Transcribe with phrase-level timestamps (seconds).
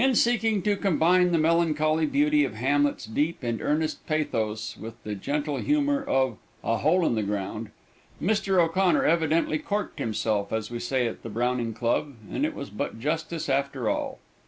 [0.03, 5.13] In seeking to combine the melancholy beauty of Hamlet's deep and earnest pathos with the
[5.13, 7.69] gentle humor of "A Hole in the Ground,"
[8.19, 8.57] Mr.
[8.57, 12.99] O'Connor evidently corked himself, as we say at the Browning Club, and it was but
[12.99, 14.17] justice after all.